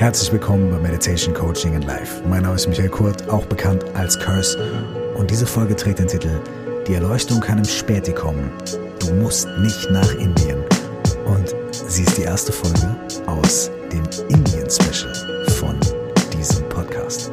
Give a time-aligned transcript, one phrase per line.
[0.00, 2.22] Herzlich willkommen bei Meditation Coaching in Life.
[2.26, 4.56] Mein Name ist Michael Kurt, auch bekannt als Curse.
[5.14, 6.40] Und diese Folge trägt den Titel
[6.86, 8.50] Die Erleuchtung kann im Späti kommen.
[8.98, 10.64] Du musst nicht nach Indien.
[11.26, 15.78] Und sie ist die erste Folge aus dem Indien-Special von
[16.32, 17.30] diesem Podcast.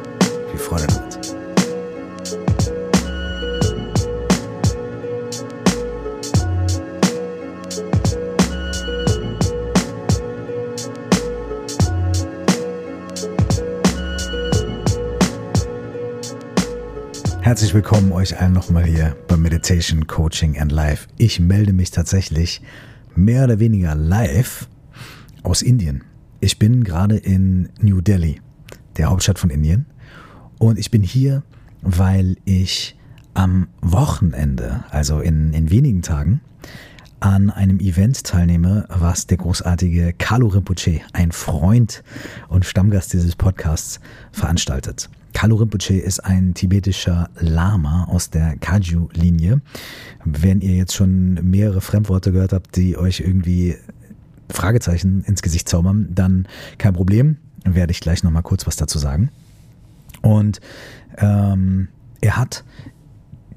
[0.50, 1.07] Viel Freude damit.
[17.48, 21.08] Herzlich willkommen euch allen nochmal hier bei Meditation Coaching and Life.
[21.16, 22.60] Ich melde mich tatsächlich
[23.14, 24.68] mehr oder weniger live
[25.44, 26.04] aus Indien.
[26.40, 28.42] Ich bin gerade in New Delhi,
[28.98, 29.86] der Hauptstadt von Indien.
[30.58, 31.42] Und ich bin hier,
[31.80, 32.98] weil ich
[33.32, 36.42] am Wochenende, also in, in wenigen Tagen,
[37.20, 42.04] an einem Event teilnehme, was der großartige Kalu Rinpoche, ein Freund
[42.48, 44.00] und Stammgast dieses Podcasts,
[44.32, 45.08] veranstaltet.
[45.38, 49.60] Kalu Rinpoche ist ein tibetischer Lama aus der Kaju-Linie.
[50.24, 53.76] Wenn ihr jetzt schon mehrere Fremdworte gehört habt, die euch irgendwie
[54.50, 59.30] Fragezeichen ins Gesicht zaubern, dann kein Problem, werde ich gleich nochmal kurz was dazu sagen.
[60.22, 60.60] Und
[61.18, 61.86] ähm,
[62.20, 62.64] er hat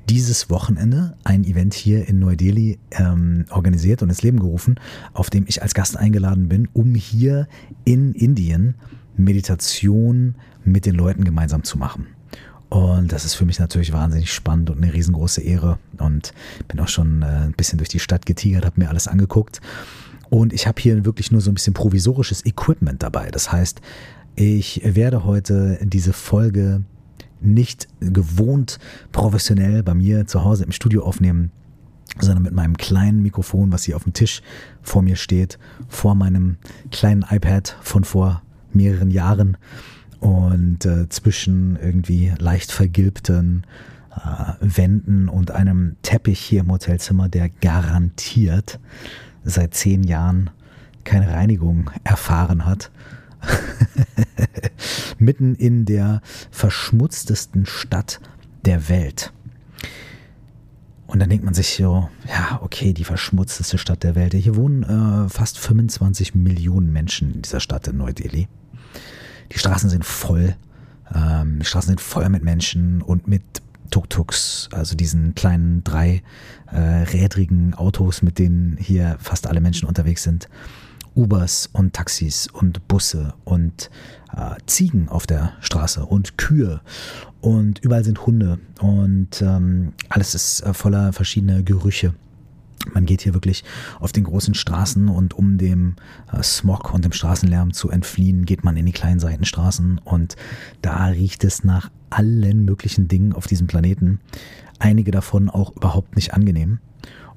[0.08, 4.76] dieses Wochenende ein Event hier in Neu-Delhi ähm, organisiert und ins Leben gerufen,
[5.14, 7.48] auf dem ich als Gast eingeladen bin, um hier
[7.86, 8.76] in Indien
[9.18, 12.08] Meditation mit den Leuten gemeinsam zu machen.
[12.70, 15.78] Und das ist für mich natürlich wahnsinnig spannend und eine riesengroße Ehre.
[15.98, 16.34] Und
[16.70, 19.60] bin auch schon äh, ein bisschen durch die Stadt getigert, habe mir alles angeguckt.
[20.30, 23.30] Und ich habe hier wirklich nur so ein bisschen provisorisches Equipment dabei.
[23.30, 23.82] Das heißt,
[24.36, 26.84] ich werde heute diese Folge
[27.42, 28.80] nicht gewohnt
[29.12, 31.52] professionell bei mir zu Hause im Studio aufnehmen,
[32.20, 34.42] sondern mit meinem kleinen Mikrofon, was hier auf dem Tisch
[34.82, 36.56] vor mir steht, vor meinem
[36.92, 39.58] kleinen iPad von vor mehreren Jahren
[40.22, 43.66] und äh, zwischen irgendwie leicht vergilbten
[44.16, 48.80] äh, Wänden und einem Teppich hier im Hotelzimmer, der garantiert
[49.44, 50.52] seit zehn Jahren
[51.04, 52.92] keine Reinigung erfahren hat.
[55.18, 56.22] Mitten in der
[56.52, 58.20] verschmutztesten Stadt
[58.64, 59.34] der Welt.
[61.08, 64.34] Und dann denkt man sich so, ja, okay, die verschmutzteste Stadt der Welt.
[64.36, 68.48] Hier wohnen äh, fast 25 Millionen Menschen in dieser Stadt in Neu-Delhi.
[69.52, 70.56] Die Straßen sind voll.
[71.14, 73.44] Ähm, die Straßen sind voll mit Menschen und mit
[73.90, 80.48] Tuk-Tuks, also diesen kleinen dreirädrigen äh, Autos, mit denen hier fast alle Menschen unterwegs sind.
[81.14, 83.90] Ubers und Taxis und Busse und
[84.36, 86.80] äh, Ziegen auf der Straße und Kühe
[87.42, 92.14] und überall sind Hunde und ähm, alles ist äh, voller verschiedener Gerüche.
[92.94, 93.64] Man geht hier wirklich
[94.00, 95.96] auf den großen Straßen und um dem
[96.32, 100.36] äh, Smog und dem Straßenlärm zu entfliehen, geht man in die kleinen Seitenstraßen und
[100.82, 104.20] da riecht es nach allen möglichen Dingen auf diesem Planeten.
[104.80, 106.80] Einige davon auch überhaupt nicht angenehm.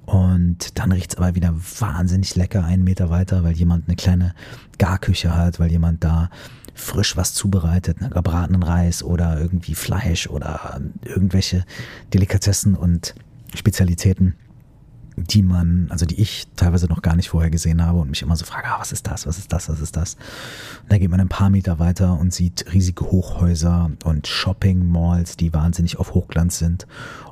[0.06, 4.34] Und dann riecht es aber wieder wahnsinnig lecker einen Meter weiter, weil jemand eine kleine
[4.76, 6.28] Garküche hat, weil jemand da
[6.74, 11.64] frisch was zubereitet, ne, gebratenen Reis oder irgendwie Fleisch oder irgendwelche
[12.12, 13.14] Delikatessen und
[13.54, 14.34] Spezialitäten
[15.30, 18.36] die man, also die ich teilweise noch gar nicht vorher gesehen habe und mich immer
[18.36, 20.14] so frage, ah, was ist das, was ist das, was ist das?
[20.82, 25.52] Und da geht man ein paar Meter weiter und sieht riesige Hochhäuser und Shopping-Malls, die
[25.52, 26.86] wahnsinnig auf Hochglanz sind.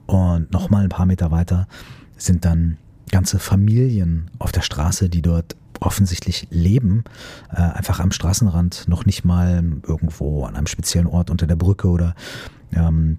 [0.06, 1.68] Und nochmal ein paar Meter weiter
[2.16, 2.78] sind dann
[3.10, 7.04] ganze Familien auf der Straße, die dort offensichtlich leben,
[7.50, 11.88] äh, einfach am Straßenrand, noch nicht mal irgendwo an einem speziellen Ort unter der Brücke
[11.88, 12.14] oder
[12.72, 13.18] ähm,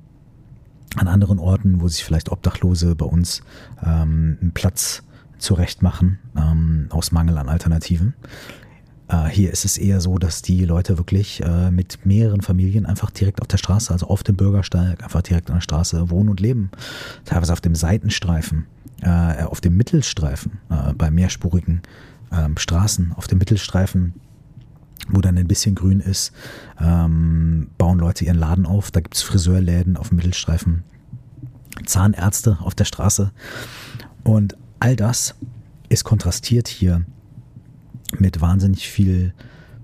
[0.98, 3.42] an anderen Orten, wo sich vielleicht Obdachlose bei uns
[3.84, 5.04] ähm, einen Platz
[5.38, 8.14] zurechtmachen, ähm, aus Mangel an Alternativen.
[9.08, 13.12] Äh, hier ist es eher so, dass die Leute wirklich äh, mit mehreren Familien einfach
[13.12, 16.40] direkt auf der Straße, also auf dem Bürgersteig, einfach direkt an der Straße wohnen und
[16.40, 16.72] leben.
[17.26, 18.66] Teilweise auf dem Seitenstreifen,
[19.02, 21.82] äh, auf dem Mittelstreifen, äh, bei mehrspurigen
[22.32, 24.14] ähm, Straßen, auf dem Mittelstreifen
[25.10, 26.32] wo dann ein bisschen grün ist,
[26.80, 28.92] ähm, bauen Leute ihren Laden auf.
[28.92, 30.84] Da gibt es Friseurläden auf dem Mittelstreifen,
[31.86, 33.32] Zahnärzte auf der Straße.
[34.24, 35.36] Und all das
[35.90, 37.06] ist kontrastiert hier
[38.18, 39.34] mit wahnsinnig viel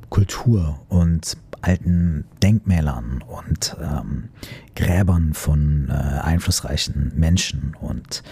[0.09, 4.29] Kultur und alten Denkmälern und ähm,
[4.75, 8.23] Gräbern von äh, einflussreichen Menschen und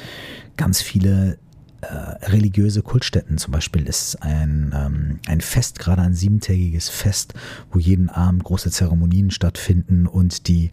[0.55, 1.37] ganz viele
[1.81, 3.37] äh, religiöse Kultstätten.
[3.37, 7.33] Zum Beispiel ist ein, ähm, ein Fest, gerade ein siebentägiges Fest,
[7.71, 10.71] wo jeden Abend große Zeremonien stattfinden und die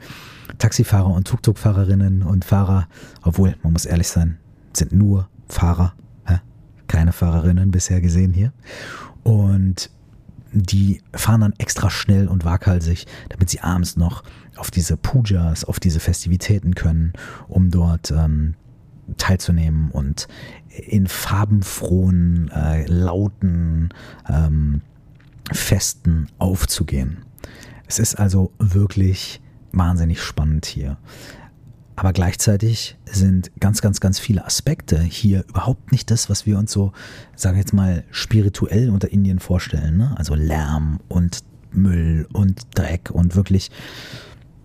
[0.58, 2.88] Taxifahrer und Tuk-Tuk-Fahrerinnen und Fahrer,
[3.22, 4.38] obwohl, man muss ehrlich sein,
[4.72, 5.94] sind nur Fahrer,
[6.26, 6.40] hä?
[6.86, 8.52] keine Fahrerinnen bisher gesehen hier.
[9.22, 9.90] Und
[10.52, 14.22] die fahren dann extra schnell und waghalsig, damit sie abends noch
[14.56, 17.12] auf diese Pujas, auf diese Festivitäten können,
[17.48, 18.54] um dort ähm,
[19.16, 20.28] teilzunehmen und
[20.68, 23.90] in farbenfrohen, äh, lauten
[24.28, 24.82] ähm,
[25.52, 27.18] Festen aufzugehen.
[27.86, 29.40] Es ist also wirklich
[29.72, 30.96] wahnsinnig spannend hier.
[31.96, 36.72] Aber gleichzeitig sind ganz, ganz, ganz viele Aspekte hier überhaupt nicht das, was wir uns
[36.72, 36.92] so,
[37.36, 39.98] sage ich jetzt mal, spirituell unter Indien vorstellen.
[39.98, 40.14] Ne?
[40.16, 43.70] Also Lärm und Müll und Dreck und wirklich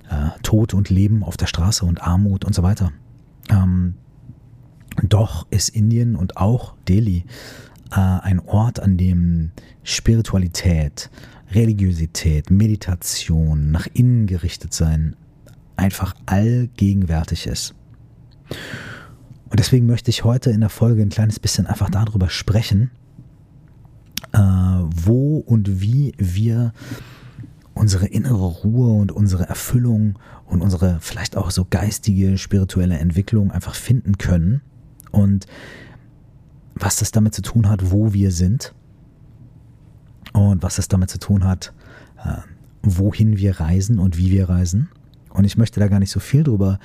[0.10, 2.92] äh, Tod und Leben auf der Straße und Armut und so weiter.
[3.50, 3.96] Ähm,
[5.04, 7.26] doch ist Indien und auch Delhi
[7.92, 9.52] äh, ein Ort, an dem
[9.84, 11.10] Spiritualität,
[11.52, 15.16] Religiosität, Meditation, nach innen gerichtet sein
[15.76, 17.74] einfach allgegenwärtig ist.
[19.50, 22.92] Und deswegen möchte ich heute in der Folge ein kleines bisschen einfach darüber sprechen,
[24.34, 26.74] äh, wo und wie wir
[27.74, 33.74] unsere innere Ruhe und unsere Erfüllung und unsere vielleicht auch so geistige, spirituelle Entwicklung einfach
[33.74, 34.62] finden können
[35.12, 35.46] und
[36.76, 38.74] was das damit zu tun hat, wo wir sind
[40.34, 41.74] und was das damit zu tun hat,
[42.24, 42.38] äh,
[42.82, 44.90] wohin wir reisen und wie wir reisen.
[45.30, 46.80] Und ich möchte da gar nicht so viel drüber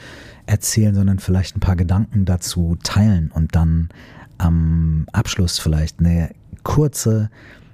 [0.47, 3.89] erzählen, sondern vielleicht ein paar Gedanken dazu teilen und dann
[4.39, 6.31] am Abschluss vielleicht eine
[6.63, 7.31] kurze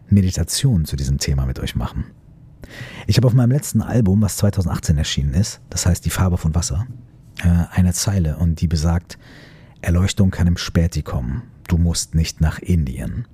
[0.09, 2.05] Meditation zu diesem Thema mit euch machen.
[3.07, 6.55] Ich habe auf meinem letzten Album, was 2018 erschienen ist, das heißt Die Farbe von
[6.55, 6.87] Wasser,
[7.43, 9.19] äh, eine Zeile und die besagt,
[9.83, 13.27] Erleuchtung kann im Späti kommen, du musst nicht nach Indien.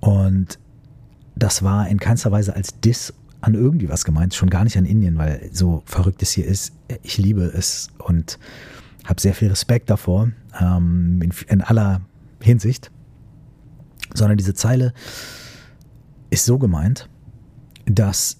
[0.00, 0.58] Und
[1.36, 4.86] das war in keinster Weise als Diss an irgendwie was gemeint, schon gar nicht an
[4.86, 6.72] Indien, weil so verrückt es hier ist,
[7.02, 8.38] ich liebe es und
[9.04, 12.00] habe sehr viel Respekt davor, ähm, in, in aller
[12.40, 12.90] Hinsicht.
[14.14, 14.94] Sondern diese Zeile
[16.30, 17.08] ist so gemeint,
[17.86, 18.38] dass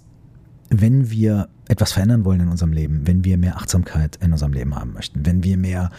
[0.70, 4.74] wenn wir etwas verändern wollen in unserem Leben, wenn wir mehr Achtsamkeit in unserem Leben
[4.74, 5.90] haben möchten, wenn wir mehr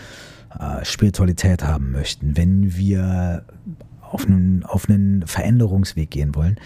[0.84, 3.46] Spiritualität haben möchten, wenn wir
[4.02, 6.57] auf einen, auf einen Veränderungsweg gehen wollen,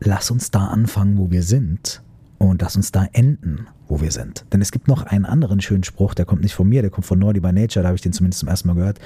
[0.00, 2.02] lass uns da anfangen, wo wir sind
[2.38, 4.44] und lass uns da enden, wo wir sind.
[4.52, 7.06] Denn es gibt noch einen anderen schönen Spruch, der kommt nicht von mir, der kommt
[7.06, 8.98] von Naughty by Nature, da habe ich den zumindest zum ersten Mal gehört.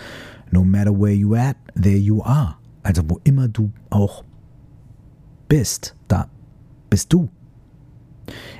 [0.50, 2.56] No matter where you at, there you are.
[2.82, 4.24] Also wo immer du auch
[5.48, 6.28] bist, da
[6.88, 7.28] bist du.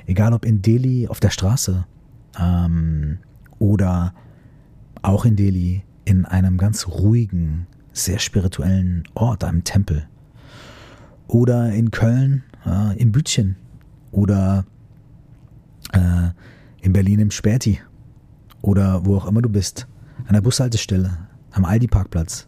[0.05, 1.85] Egal ob in Delhi auf der Straße
[2.39, 3.19] ähm,
[3.61, 4.15] oder
[5.03, 10.07] auch in Delhi in einem ganz ruhigen, sehr spirituellen Ort, einem Tempel.
[11.27, 13.55] Oder in Köln äh, im Bütchen.
[14.11, 14.65] Oder
[15.93, 16.29] äh,
[16.81, 17.79] in Berlin im Späti.
[18.63, 19.87] Oder wo auch immer du bist,
[20.25, 21.19] an der Bushaltestelle,
[21.51, 22.47] am Aldi-Parkplatz,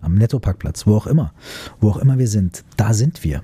[0.00, 1.32] am Netto-Parkplatz, wo auch immer,
[1.80, 3.42] wo auch immer wir sind, da sind wir.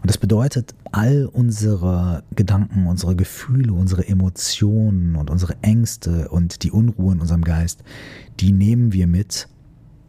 [0.00, 6.70] Und das bedeutet, all unsere Gedanken, unsere Gefühle, unsere Emotionen und unsere Ängste und die
[6.70, 7.82] Unruhe in unserem Geist,
[8.40, 9.48] die nehmen wir mit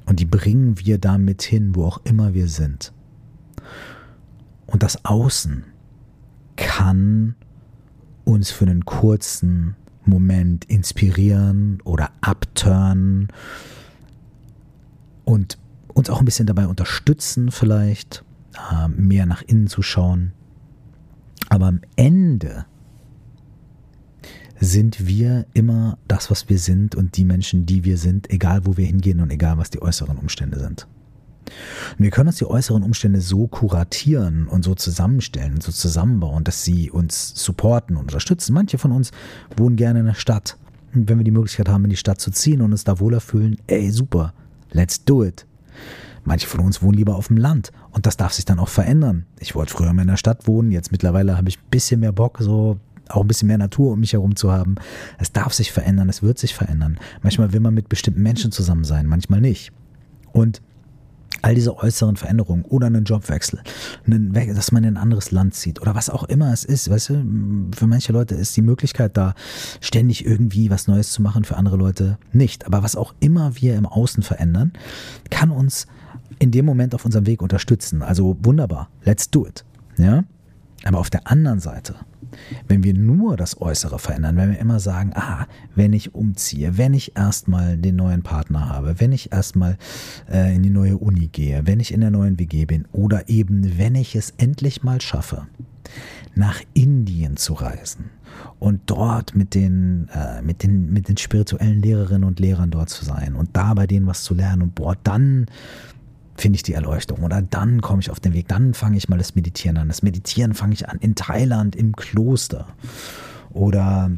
[0.05, 2.93] und die bringen wir damit hin, wo auch immer wir sind.
[4.65, 5.63] Und das Außen
[6.55, 7.35] kann
[8.25, 9.75] uns für einen kurzen
[10.05, 13.27] Moment inspirieren oder abturnen
[15.23, 15.57] und
[15.93, 18.23] uns auch ein bisschen dabei unterstützen, vielleicht
[18.71, 20.33] äh, mehr nach innen zu schauen.
[21.49, 22.65] Aber am Ende
[24.59, 28.75] sind wir immer das, was wir sind und die Menschen, die wir sind, egal wo
[28.77, 30.87] wir hingehen und egal was die äußeren Umstände sind.
[31.97, 36.43] Und wir können uns die äußeren Umstände so kuratieren und so zusammenstellen und so zusammenbauen,
[36.43, 38.53] dass sie uns supporten und unterstützen.
[38.53, 39.11] Manche von uns
[39.55, 40.57] wohnen gerne in der Stadt.
[40.93, 43.21] Und wenn wir die Möglichkeit haben, in die Stadt zu ziehen und uns da wohler
[43.21, 44.33] fühlen, ey, super,
[44.71, 45.45] let's do it.
[46.27, 49.25] Manche von uns wohnen lieber auf dem Land und das darf sich dann auch verändern.
[49.39, 52.11] Ich wollte früher mal in der Stadt wohnen, jetzt mittlerweile habe ich ein bisschen mehr
[52.11, 54.75] Bock, so auch ein bisschen mehr Natur um mich herum zu haben.
[55.19, 56.99] Es darf sich verändern, es wird sich verändern.
[57.21, 59.71] Manchmal will man mit bestimmten Menschen zusammen sein, manchmal nicht.
[60.33, 60.61] Und
[61.41, 63.61] all diese äußeren Veränderungen oder einen Jobwechsel,
[64.05, 67.09] einen, dass man in ein anderes Land zieht oder was auch immer es ist, weißt
[67.09, 67.13] du,
[67.75, 69.33] für manche Leute ist die Möglichkeit da,
[69.81, 72.65] ständig irgendwie was Neues zu machen, für andere Leute nicht.
[72.65, 74.73] Aber was auch immer wir im Außen verändern,
[75.29, 75.87] kann uns
[76.39, 78.01] in dem Moment auf unserem Weg unterstützen.
[78.01, 79.65] Also wunderbar, let's do it.
[79.97, 80.23] Ja?
[80.83, 81.95] Aber auf der anderen Seite
[82.67, 86.93] wenn wir nur das Äußere verändern, wenn wir immer sagen, ah, wenn ich umziehe, wenn
[86.93, 89.77] ich erstmal den neuen Partner habe, wenn ich erstmal
[90.31, 93.77] äh, in die neue Uni gehe, wenn ich in der neuen WG bin oder eben,
[93.77, 95.47] wenn ich es endlich mal schaffe,
[96.35, 98.11] nach Indien zu reisen
[98.59, 103.05] und dort mit den, äh, mit den, mit den spirituellen Lehrerinnen und Lehrern dort zu
[103.05, 105.47] sein und da bei denen was zu lernen und boah, dann
[106.37, 109.17] finde ich die Erleuchtung oder dann komme ich auf den Weg, dann fange ich mal
[109.17, 109.87] das Meditieren an.
[109.87, 112.67] Das Meditieren fange ich an in Thailand im Kloster
[113.51, 114.11] oder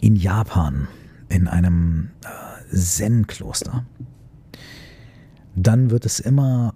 [0.00, 0.88] in Japan
[1.28, 3.84] in einem äh, Zen-Kloster.
[5.54, 6.74] Dann wird es immer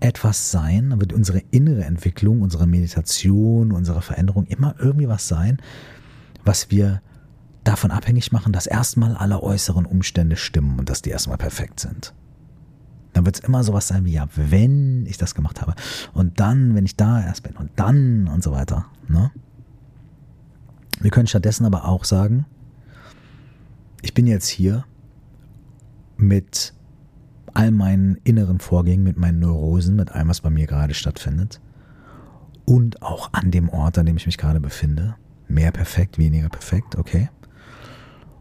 [0.00, 5.58] etwas sein, wird unsere innere Entwicklung, unsere Meditation, unsere Veränderung immer irgendwie was sein,
[6.44, 7.02] was wir
[7.64, 12.14] davon abhängig machen, dass erstmal alle äußeren Umstände stimmen und dass die erstmal perfekt sind.
[13.12, 15.74] Dann wird es immer sowas sein wie, ja, wenn ich das gemacht habe
[16.12, 18.86] und dann, wenn ich da erst bin und dann und so weiter.
[19.08, 19.30] Ne?
[21.00, 22.46] Wir können stattdessen aber auch sagen,
[24.02, 24.84] ich bin jetzt hier
[26.16, 26.74] mit
[27.54, 31.60] all meinen inneren Vorgängen, mit meinen Neurosen, mit allem, was bei mir gerade stattfindet
[32.64, 35.16] und auch an dem Ort, an dem ich mich gerade befinde.
[35.48, 37.30] Mehr perfekt, weniger perfekt, okay.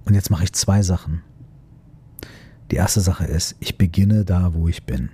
[0.04, 1.24] Und jetzt mache ich zwei Sachen.
[2.72, 5.10] Die erste Sache ist, ich beginne da, wo ich bin.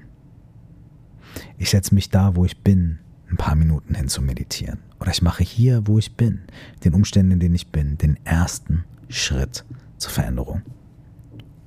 [1.57, 4.79] Ich setze mich da, wo ich bin, ein paar Minuten hin zu meditieren.
[4.99, 6.41] Oder ich mache hier, wo ich bin,
[6.83, 9.65] den Umständen, in denen ich bin, den ersten Schritt
[9.97, 10.61] zur Veränderung.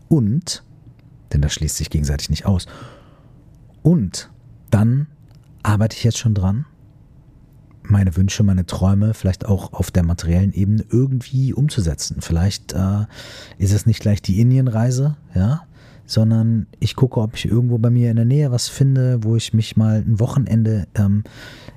[0.09, 0.65] Und,
[1.33, 2.67] denn das schließt sich gegenseitig nicht aus,
[3.83, 4.31] und
[4.71, 5.07] dann
[5.63, 6.67] arbeite ich jetzt schon dran,
[7.83, 12.21] meine Wünsche, meine Träume vielleicht auch auf der materiellen Ebene irgendwie umzusetzen.
[12.21, 13.07] Vielleicht äh,
[13.59, 15.67] ist es nicht gleich die Indienreise, ja,
[16.07, 19.53] sondern ich gucke, ob ich irgendwo bei mir in der Nähe was finde, wo ich
[19.53, 21.25] mich mal ein Wochenende ähm,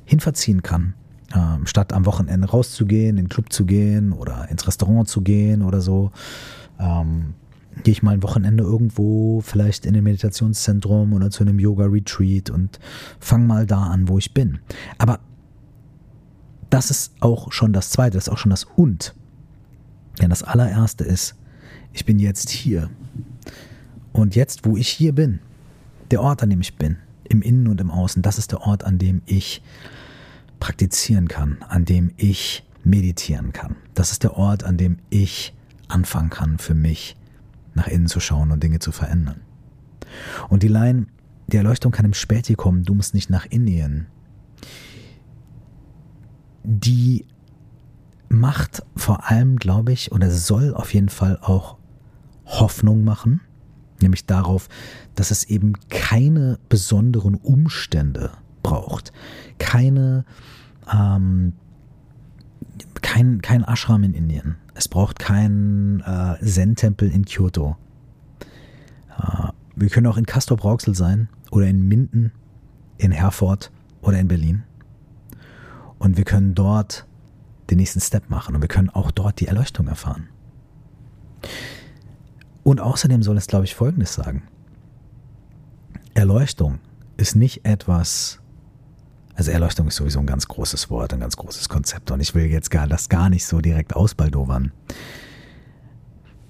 [0.06, 0.94] hinverziehen kann.
[1.36, 5.62] Ähm, statt am Wochenende rauszugehen, in den Club zu gehen oder ins Restaurant zu gehen
[5.62, 6.12] oder so,
[6.80, 7.36] ähm,
[7.84, 12.80] gehe ich mal ein Wochenende irgendwo, vielleicht in ein Meditationszentrum oder zu einem Yoga-Retreat und
[13.20, 14.60] fange mal da an, wo ich bin.
[14.98, 15.20] Aber
[16.70, 19.16] das ist auch schon das Zweite, das ist auch schon das Und.
[20.22, 21.36] Denn das allererste ist,
[21.94, 22.90] ich bin jetzt hier.
[24.14, 25.40] Und jetzt, wo ich hier bin,
[26.12, 26.98] der Ort, an dem ich bin,
[27.30, 29.62] im Innen und im Außen, das ist der Ort, an dem ich
[30.60, 33.76] praktizieren kann, an dem ich meditieren kann.
[33.94, 35.54] Das ist der Ort, an dem ich
[35.88, 37.16] anfangen kann, für mich
[37.76, 39.42] nach innen zu schauen und Dinge zu verändern.
[40.50, 41.06] Und die Line,
[41.48, 44.08] die Erleuchtung kann im Späti kommen, du musst nicht nach Indien.
[46.64, 47.26] Die
[48.28, 51.78] macht vor allem, glaube ich, oder soll auf jeden Fall auch
[52.46, 53.42] Hoffnung machen,
[54.02, 54.70] nämlich darauf,
[55.16, 58.32] dass es eben keine besonderen Umstände
[58.64, 59.12] braucht,
[59.58, 60.26] keine
[60.92, 61.54] ähm,
[63.02, 64.56] kein, kein Ashram in Indien.
[64.74, 67.78] Es braucht keinen äh, Zen-Tempel in Kyoto.
[69.18, 72.32] Äh, wir können auch in Castor Brauxel sein oder in Minden,
[72.98, 74.64] in Herford oder in Berlin.
[75.98, 77.06] Und wir können dort
[77.70, 80.30] den nächsten Step machen und wir können auch dort die Erleuchtung erfahren.
[82.70, 84.44] Und außerdem soll es, glaube ich, Folgendes sagen.
[86.14, 86.78] Erleuchtung
[87.18, 88.42] ist nicht etwas,
[89.34, 92.46] also Erleuchtung ist sowieso ein ganz großes Wort, ein ganz großes Konzept und ich will
[92.46, 94.72] jetzt gar, das gar nicht so direkt ausbaldowern.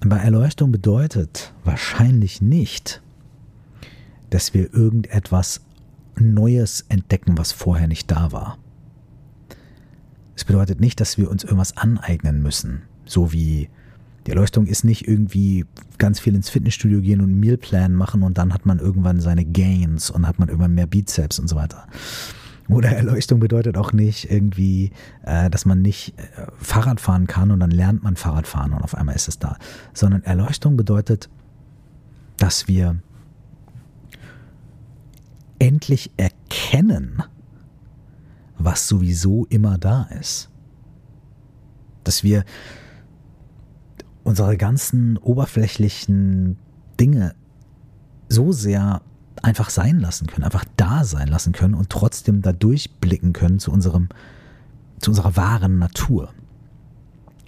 [0.00, 3.00] Aber Erleuchtung bedeutet wahrscheinlich nicht,
[4.28, 5.62] dass wir irgendetwas
[6.16, 8.58] Neues entdecken, was vorher nicht da war.
[10.36, 13.70] Es bedeutet nicht, dass wir uns irgendwas aneignen müssen, so wie
[14.26, 15.64] die Erleuchtung ist nicht irgendwie
[15.98, 20.10] ganz viel ins Fitnessstudio gehen und Mealplan machen und dann hat man irgendwann seine Gains
[20.10, 21.86] und hat man irgendwann mehr Bizeps und so weiter.
[22.68, 24.92] Oder Erleuchtung bedeutet auch nicht irgendwie,
[25.24, 28.94] äh, dass man nicht äh, Fahrrad fahren kann und dann lernt man Fahrradfahren und auf
[28.94, 29.56] einmal ist es da.
[29.92, 31.28] Sondern Erleuchtung bedeutet,
[32.36, 32.96] dass wir
[35.58, 37.22] endlich erkennen,
[38.58, 40.50] was sowieso immer da ist.
[42.04, 42.44] Dass wir
[44.30, 46.56] unsere ganzen oberflächlichen
[47.00, 47.34] Dinge
[48.28, 49.02] so sehr
[49.42, 53.72] einfach sein lassen können, einfach da sein lassen können und trotzdem da durchblicken können zu
[53.72, 54.08] unserem,
[55.00, 56.32] zu unserer wahren Natur.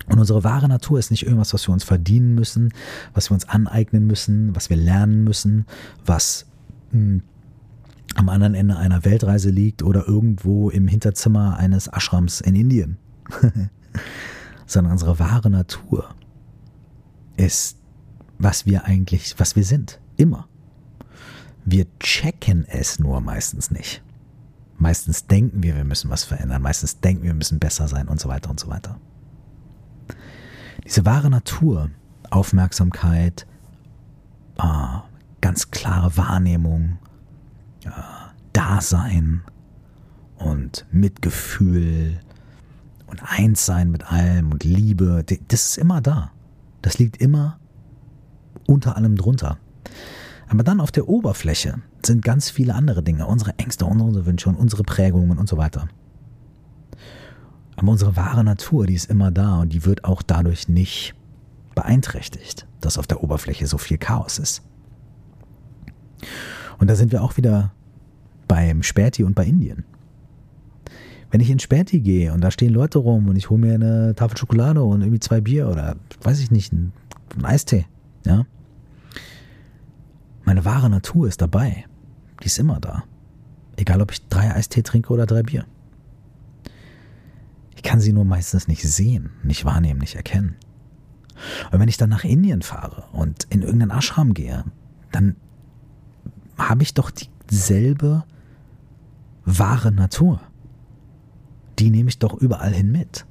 [0.09, 2.73] Und unsere wahre Natur ist nicht irgendwas, was wir uns verdienen müssen,
[3.15, 5.67] was wir uns aneignen müssen, was wir lernen müssen,
[6.05, 6.47] was
[6.91, 7.23] mh, hm,
[8.17, 12.99] am anderen Ende einer Weltreise liegt oder irgendwo im Hinterzimmer eines Ashrams in Indien.
[14.67, 16.15] Sondern unsere wahre Natur
[17.37, 17.79] ist,
[18.39, 20.01] was wir eigentlich, was wir sind.
[20.17, 20.49] Immer.
[21.65, 24.03] Wir checken es nur meistens nicht.
[24.79, 26.61] Meistens denken wir, wir müssen was verändern.
[26.61, 28.99] Meistens denken wir, wir müssen besser sein und so weiter und so weiter.
[30.85, 31.91] Diese wahre Natur,
[32.31, 33.47] Aufmerksamkeit,
[34.59, 34.99] äh,
[35.41, 36.99] ganz klare Wahrnehmung,
[37.85, 37.91] äh,
[38.53, 39.43] Dasein
[40.37, 42.19] und Mitgefühl
[43.07, 46.33] und Einssein mit allem und Liebe, das ist immer da.
[46.83, 47.59] Das liegt immer
[48.67, 49.59] unter allem drunter.
[50.49, 54.57] Aber dann auf der Oberfläche, sind ganz viele andere Dinge, unsere Ängste, unsere Wünsche und
[54.57, 55.89] unsere Prägungen und so weiter.
[57.77, 61.15] Aber unsere wahre Natur, die ist immer da und die wird auch dadurch nicht
[61.75, 64.63] beeinträchtigt, dass auf der Oberfläche so viel Chaos ist.
[66.79, 67.73] Und da sind wir auch wieder
[68.47, 69.85] beim Späti und bei Indien.
[71.33, 74.15] Wenn ich in Späti gehe und da stehen Leute rum und ich hole mir eine
[74.15, 76.93] Tafel Schokolade und irgendwie zwei Bier oder weiß ich nicht, einen,
[77.43, 77.87] Eistee,
[78.27, 78.45] ja.
[80.45, 81.87] Meine wahre Natur ist dabei.
[82.43, 83.05] Die ist immer da.
[83.77, 85.65] Egal, ob ich drei Eistee trinke oder drei Bier.
[87.77, 90.57] Ich kann sie nur meistens nicht sehen, nicht wahrnehmen, nicht erkennen.
[91.71, 94.67] Und wenn ich dann nach Indien fahre und in irgendeinen Ashram gehe,
[95.11, 95.37] dann
[96.59, 97.11] habe ich doch
[97.51, 98.25] dieselbe
[99.47, 100.43] wahre Natur.
[101.83, 103.27] Die nehme ich doch überall hin mit,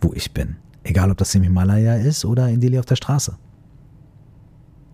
[0.00, 0.54] wo ich bin.
[0.84, 3.36] Egal, ob das im Himalaya ist oder in Delhi auf der Straße.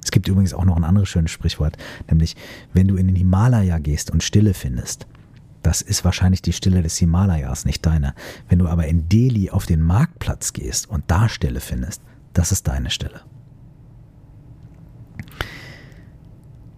[0.02, 1.76] Es gibt übrigens auch noch ein anderes schönes Sprichwort,
[2.08, 2.36] nämlich
[2.72, 5.06] wenn du in den Himalaya gehst und Stille findest,
[5.62, 8.14] das ist wahrscheinlich die Stille des Himalayas, nicht deine.
[8.48, 12.00] Wenn du aber in Delhi auf den Marktplatz gehst und da Stille findest,
[12.32, 13.20] das ist deine Stille.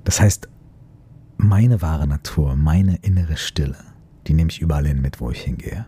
[0.02, 0.48] Das heißt,
[1.36, 3.78] meine wahre Natur, meine innere Stille,
[4.26, 5.86] die nehme ich überall hin mit, wo ich hingehe.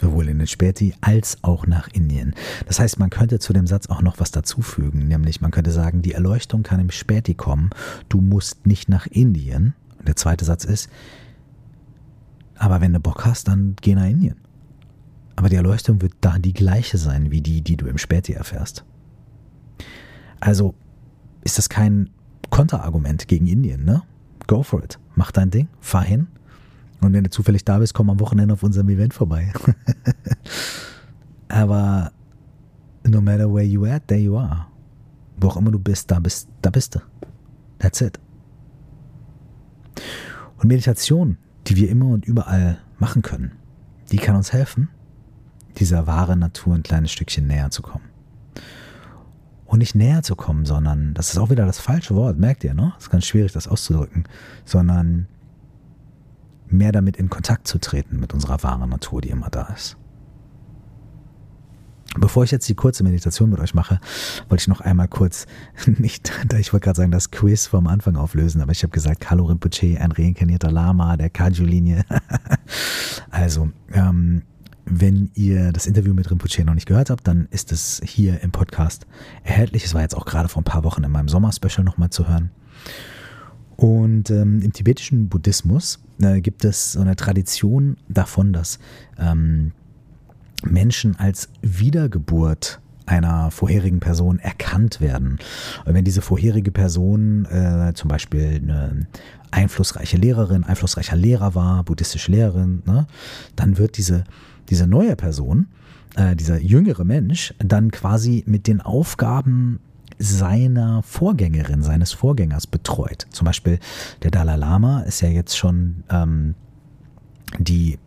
[0.00, 2.34] Sowohl in den Späti als auch nach Indien.
[2.66, 6.00] Das heißt, man könnte zu dem Satz auch noch was dazufügen, nämlich man könnte sagen,
[6.00, 7.70] die Erleuchtung kann im Späti kommen,
[8.08, 9.74] du musst nicht nach Indien.
[9.98, 10.88] Und der zweite Satz ist,
[12.56, 14.36] aber wenn du Bock hast, dann geh nach Indien.
[15.36, 18.84] Aber die Erleuchtung wird da die gleiche sein wie die, die du im Späti erfährst.
[20.40, 20.74] Also
[21.42, 22.10] ist das kein
[22.50, 24.02] Konterargument gegen Indien, ne?
[24.46, 24.98] Go for it.
[25.14, 26.28] Mach dein Ding, fahr hin.
[27.00, 29.52] Und wenn du zufällig da bist, komm am Wochenende auf unserem Event vorbei.
[31.48, 32.12] Aber
[33.04, 34.66] no matter where you at, there you are.
[35.38, 37.00] Wo auch immer du bist, da bist, da bist du.
[37.78, 38.20] That's it.
[40.58, 43.52] Und Meditation die wir immer und überall machen können,
[44.10, 44.88] die kann uns helfen,
[45.78, 48.04] dieser wahren Natur ein kleines Stückchen näher zu kommen.
[49.66, 52.74] Und nicht näher zu kommen, sondern, das ist auch wieder das falsche Wort, merkt ihr,
[52.74, 52.92] ne?
[52.96, 54.24] Das ist ganz schwierig, das auszudrücken,
[54.64, 55.28] sondern
[56.72, 59.96] mehr damit in Kontakt zu treten mit unserer wahren Natur, die immer da ist.
[62.18, 64.00] Bevor ich jetzt die kurze Meditation mit euch mache,
[64.48, 65.46] wollte ich noch einmal kurz,
[65.86, 69.44] nicht, ich wollte gerade sagen, das Quiz vom Anfang auflösen, aber ich habe gesagt, Kalo
[69.44, 72.04] Rinpoche, ein reinkarnierter Lama der Kaju-Linie.
[73.30, 74.42] also, ähm,
[74.86, 78.50] wenn ihr das Interview mit Rinpoche noch nicht gehört habt, dann ist es hier im
[78.50, 79.06] Podcast
[79.44, 79.84] erhältlich.
[79.84, 82.50] Es war jetzt auch gerade vor ein paar Wochen in meinem Sommerspecial nochmal zu hören.
[83.80, 88.78] Und ähm, im tibetischen Buddhismus äh, gibt es so eine Tradition davon, dass
[89.18, 89.72] ähm,
[90.62, 95.38] Menschen als Wiedergeburt einer vorherigen Person erkannt werden.
[95.86, 99.06] Und wenn diese vorherige Person äh, zum Beispiel eine
[99.50, 103.06] einflussreiche Lehrerin, einflussreicher Lehrer war, buddhistische Lehrerin, ne,
[103.56, 104.24] dann wird diese,
[104.68, 105.68] diese neue Person,
[106.16, 109.80] äh, dieser jüngere Mensch, dann quasi mit den Aufgaben
[110.20, 113.26] seiner Vorgängerin, seines Vorgängers betreut.
[113.30, 113.78] Zum Beispiel
[114.22, 116.54] der Dalai Lama ist ja jetzt schon ähm,
[117.58, 117.98] die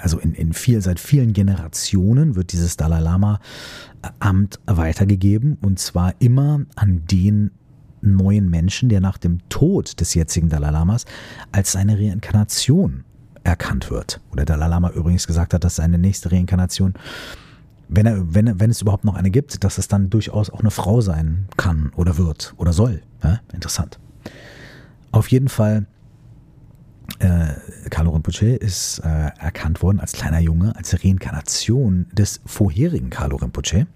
[0.00, 3.40] also in, in viel, seit vielen Generationen wird dieses Dalai Lama
[4.20, 7.50] Amt weitergegeben und zwar immer an den
[8.02, 11.04] neuen Menschen, der nach dem Tod des jetzigen Dalai Lamas
[11.52, 13.04] als seine Reinkarnation
[13.42, 14.20] erkannt wird.
[14.32, 16.94] Oder Dalai Lama übrigens gesagt hat, dass seine nächste Reinkarnation,
[17.90, 20.70] wenn, er, wenn, wenn es überhaupt noch eine gibt, dass es dann durchaus auch eine
[20.70, 23.02] Frau sein kann oder wird oder soll.
[23.22, 23.98] Ja, interessant.
[25.12, 25.86] Auf jeden Fall
[27.18, 27.48] äh,
[27.90, 33.86] Carlo Rinpoche ist äh, erkannt worden als kleiner Junge, als Reinkarnation des vorherigen Carlo Rinpoche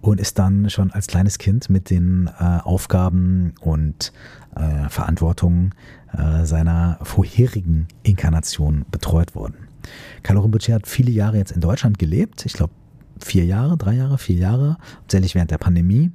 [0.00, 4.12] und ist dann schon als kleines Kind mit den äh, Aufgaben und
[4.56, 5.74] äh, Verantwortungen
[6.12, 9.68] äh, seiner vorherigen Inkarnation betreut worden.
[10.24, 12.72] Carlo Rinpoche hat viele Jahre jetzt in Deutschland gelebt, ich glaube
[13.24, 16.12] vier Jahre, drei Jahre, vier Jahre, hauptsächlich während der Pandemie.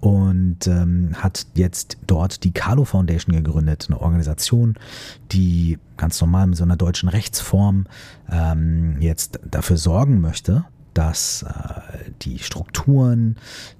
[0.00, 4.74] Und ähm, hat jetzt dort die Carlo Foundation gegründet, eine Organisation,
[5.30, 7.86] die ganz normal mit so einer deutschen Rechtsform
[8.30, 10.64] ähm, jetzt dafür sorgen möchte,
[11.00, 13.36] dass äh, die Strukturen,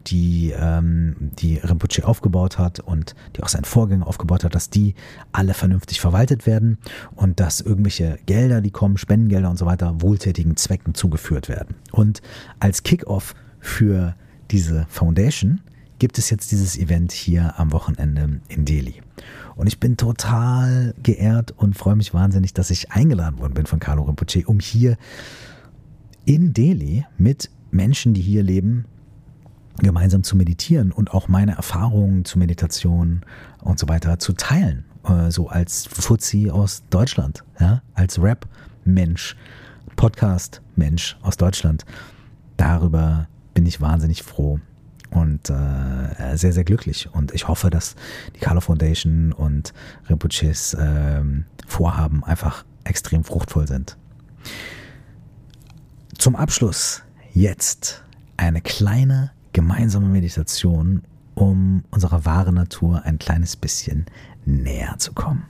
[0.07, 4.95] die, ähm, die Rinpoche aufgebaut hat und die auch sein Vorgänger aufgebaut hat, dass die
[5.31, 6.79] alle vernünftig verwaltet werden
[7.15, 11.75] und dass irgendwelche Gelder, die kommen, Spendengelder und so weiter, wohltätigen Zwecken zugeführt werden.
[11.93, 12.23] Und
[12.59, 14.15] als Kickoff für
[14.51, 15.61] diese Foundation
[15.99, 19.03] gibt es jetzt dieses Event hier am Wochenende in Delhi.
[19.57, 23.79] Und ich bin total geehrt und freue mich wahnsinnig, dass ich eingeladen worden bin von
[23.79, 24.97] Carlo Rinpoche, um hier
[26.25, 28.85] in Delhi mit Menschen, die hier leben,
[29.79, 33.23] gemeinsam zu meditieren und auch meine Erfahrungen zur Meditation
[33.63, 39.37] und so weiter zu teilen äh, so als Fuzzi aus Deutschland, ja, als Rap-Mensch,
[39.97, 41.85] Podcast-Mensch aus Deutschland.
[42.57, 44.61] Darüber bin ich wahnsinnig froh
[45.11, 47.09] und äh, sehr, sehr glücklich.
[47.13, 47.97] Und ich hoffe, dass
[48.37, 49.73] die Carlo Foundation und
[50.09, 51.23] Rinpoches äh,
[51.67, 53.97] Vorhaben einfach extrem fruchtvoll sind.
[56.21, 57.03] Zum Abschluss
[57.33, 58.05] jetzt
[58.37, 61.03] eine kleine gemeinsame Meditation,
[61.35, 64.05] um unserer wahren Natur ein kleines bisschen
[64.45, 65.47] näher zu kommen.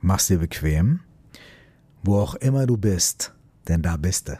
[0.00, 1.00] Mach's dir bequem,
[2.04, 3.34] wo auch immer du bist,
[3.66, 4.38] denn da bist du.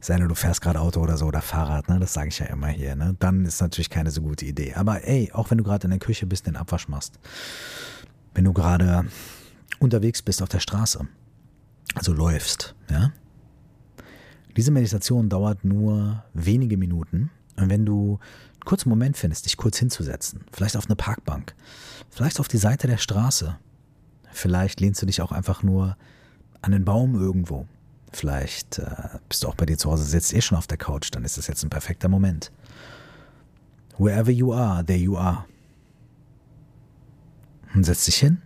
[0.00, 2.00] Sei denn, du fährst gerade Auto oder so oder Fahrrad, ne?
[2.00, 2.96] das sage ich ja immer hier.
[2.96, 3.14] Ne?
[3.20, 4.74] Dann ist natürlich keine so gute Idee.
[4.74, 7.20] Aber ey, auch wenn du gerade in der Küche bist, den Abwasch machst,
[8.34, 9.06] wenn du gerade
[9.78, 11.06] unterwegs bist auf der Straße,
[11.94, 13.12] also läufst, ja,
[14.56, 17.30] diese Meditation dauert nur wenige Minuten.
[17.56, 18.18] Und wenn du
[18.54, 21.54] einen kurzen Moment findest, dich kurz hinzusetzen, vielleicht auf eine Parkbank,
[22.10, 23.58] vielleicht auf die Seite der Straße,
[24.32, 25.96] vielleicht lehnst du dich auch einfach nur
[26.62, 27.66] an den Baum irgendwo.
[28.12, 31.08] Vielleicht äh, bist du auch bei dir zu Hause, sitzt eh schon auf der Couch,
[31.12, 32.52] dann ist das jetzt ein perfekter Moment.
[33.98, 35.44] Wherever you are, there you are.
[37.74, 38.40] Und setz dich hin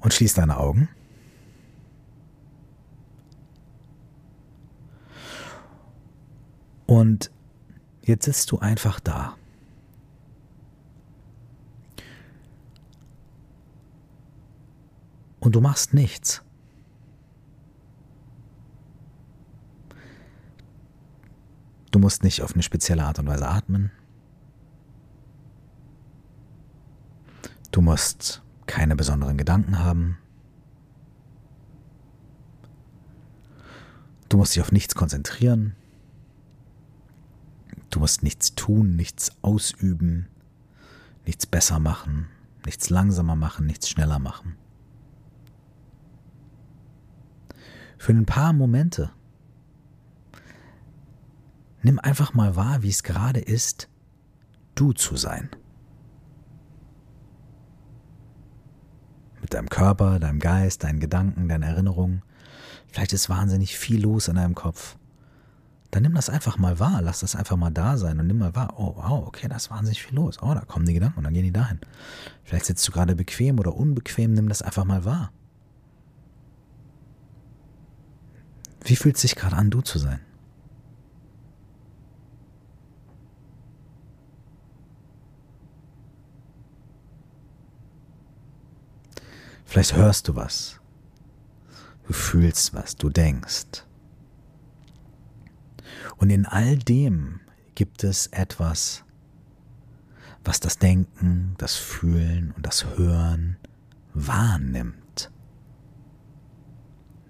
[0.00, 0.88] und schließ deine Augen.
[6.90, 7.30] Und
[8.02, 9.36] jetzt sitzt du einfach da.
[15.38, 16.42] Und du machst nichts.
[21.92, 23.92] Du musst nicht auf eine spezielle Art und Weise atmen.
[27.70, 30.18] Du musst keine besonderen Gedanken haben.
[34.28, 35.76] Du musst dich auf nichts konzentrieren.
[37.90, 40.28] Du musst nichts tun, nichts ausüben,
[41.26, 42.28] nichts besser machen,
[42.64, 44.56] nichts langsamer machen, nichts schneller machen.
[47.98, 49.10] Für ein paar Momente
[51.82, 53.88] nimm einfach mal wahr, wie es gerade ist,
[54.76, 55.50] du zu sein.
[59.40, 62.22] Mit deinem Körper, deinem Geist, deinen Gedanken, deinen Erinnerungen.
[62.86, 64.96] Vielleicht ist wahnsinnig viel los in deinem Kopf
[65.90, 68.54] dann nimm das einfach mal wahr, lass das einfach mal da sein und nimm mal
[68.54, 70.38] wahr, oh wow, okay, da ist wahnsinnig viel los.
[70.40, 71.80] Oh, da kommen die Gedanken und dann gehen die dahin.
[72.44, 75.32] Vielleicht sitzt du gerade bequem oder unbequem, nimm das einfach mal wahr.
[78.84, 80.20] Wie fühlt es sich gerade an, du zu sein?
[89.64, 90.80] Vielleicht hörst du was.
[92.06, 93.84] Du fühlst was, du denkst.
[96.16, 97.40] Und in all dem
[97.74, 99.04] gibt es etwas,
[100.44, 103.56] was das Denken, das Fühlen und das Hören
[104.14, 105.30] wahrnimmt.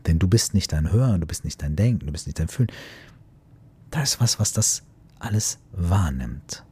[0.07, 2.49] Denn du bist nicht dein Hören, du bist nicht dein Denken, du bist nicht dein
[2.49, 2.71] Fühlen.
[3.91, 4.83] Da ist was, was das
[5.19, 6.65] alles wahrnimmt.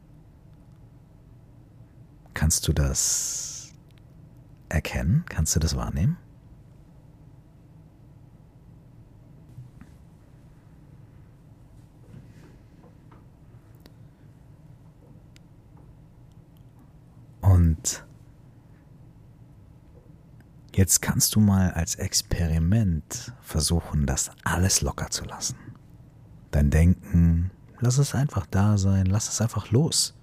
[2.33, 3.73] Kannst du das
[4.69, 5.25] erkennen?
[5.27, 6.17] Kannst du das wahrnehmen?
[17.41, 18.05] Und
[20.79, 25.57] jetzt kannst du mal als Experiment versuchen, das alles locker zu lassen.
[26.51, 30.15] Dein Denken, lass es einfach da sein, lass es einfach los.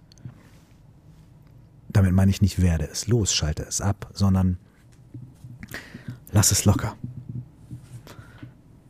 [1.91, 4.57] Damit meine ich nicht werde es los, schalte es ab, sondern
[6.33, 6.97] lass es locker.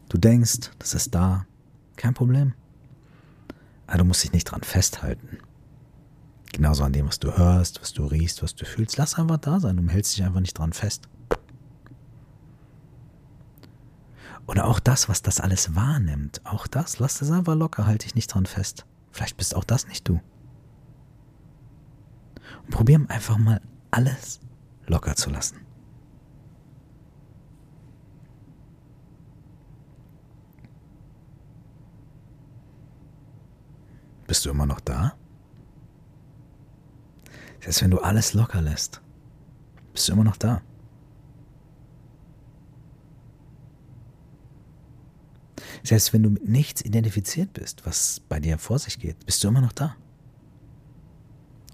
[0.09, 1.47] Du denkst, das ist da,
[1.97, 2.55] kein Problem.
[3.89, 5.39] Aber du musst dich nicht dran festhalten.
[6.53, 8.99] Genauso an dem, was du hörst, was du riechst, was du fühlst.
[8.99, 9.77] Lass einfach da sein.
[9.77, 11.09] Du hältst dich einfach nicht dran fest.
[14.47, 16.41] Oder auch das, was das alles wahrnimmt.
[16.45, 18.87] Auch das, lass das einfach locker, halte dich nicht dran fest.
[19.11, 20.21] Vielleicht bist auch das nicht du.
[22.65, 24.41] Und probier einfach mal alles
[24.87, 25.61] locker zu lassen.
[34.27, 35.15] Bist du immer noch da?
[37.61, 39.01] Selbst wenn du alles locker lässt,
[39.93, 40.63] bist du immer noch da.
[45.87, 49.49] Selbst wenn du mit nichts identifiziert bist, was bei dir vor sich geht, bist du
[49.49, 49.95] immer noch da.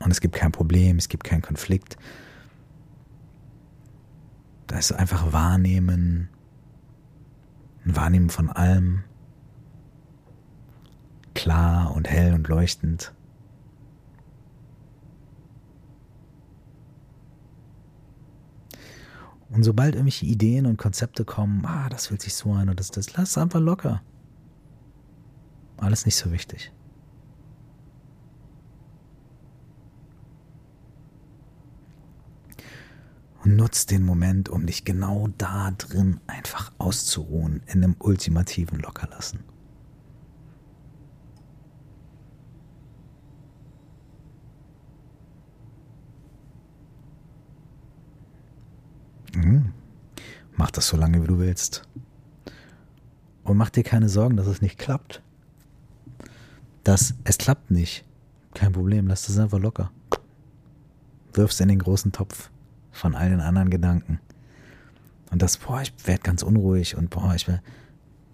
[0.01, 1.97] Und es gibt kein Problem, es gibt keinen Konflikt.
[4.67, 6.29] Da ist einfach Wahrnehmen,
[7.87, 9.03] ein Wahrnehmen von allem,
[11.33, 13.15] klar und hell und leuchtend.
[19.53, 22.91] Und sobald irgendwelche Ideen und Konzepte kommen, ah, das fühlt sich so an und das,
[22.91, 24.03] das, lass einfach locker.
[25.77, 26.73] Alles nicht so wichtig.
[33.45, 39.52] Und nutz den Moment, um dich genau da drin einfach auszuruhen, in einem ultimativen Lockerlassen.
[49.35, 49.73] Mhm.
[50.57, 51.89] Mach das so lange, wie du willst.
[53.45, 55.23] Und mach dir keine Sorgen, dass es nicht klappt.
[56.85, 58.05] Das, es klappt nicht.
[58.55, 59.91] Kein Problem, lass das einfach locker.
[61.33, 62.51] Wirf's in den großen Topf
[62.91, 64.21] von all den anderen Gedanken.
[65.31, 67.63] Und das, boah, ich werde ganz unruhig und boah, ich will,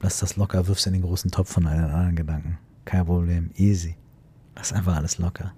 [0.00, 2.58] lass das locker, wirf's in den großen Topf von all den anderen Gedanken.
[2.84, 3.96] Kein Problem, easy.
[4.56, 5.52] Lass einfach alles locker.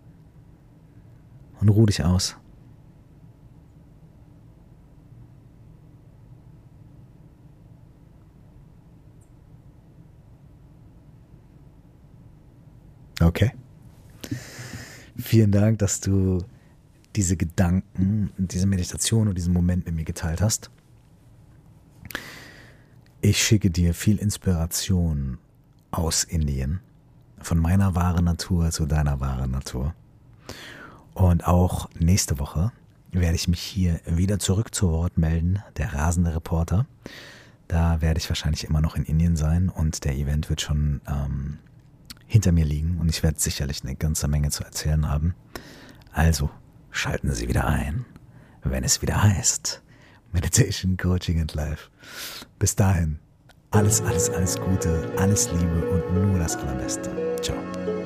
[1.60, 2.36] Und ruh dich aus.
[13.20, 13.52] Okay.
[15.16, 16.42] Vielen Dank, dass du
[17.16, 20.70] diese Gedanken, diese Meditation und diesen Moment mit mir geteilt hast.
[23.20, 25.38] Ich schicke dir viel Inspiration
[25.90, 26.80] aus Indien,
[27.40, 29.94] von meiner wahren Natur zu deiner wahren Natur.
[31.12, 32.72] Und auch nächste Woche
[33.12, 36.86] werde ich mich hier wieder zurück zu Wort melden, der rasende Reporter.
[37.68, 41.58] Da werde ich wahrscheinlich immer noch in Indien sein und der Event wird schon ähm,
[42.40, 45.34] hinter mir liegen und ich werde sicherlich eine ganze Menge zu erzählen haben.
[46.10, 46.48] Also
[46.90, 48.06] schalten Sie wieder ein,
[48.64, 49.82] wenn es wieder heißt
[50.32, 51.90] Meditation, Coaching and Life.
[52.58, 53.18] Bis dahin,
[53.72, 57.10] alles, alles, alles Gute, alles Liebe und nur das Allerbeste.
[57.42, 57.99] Ciao.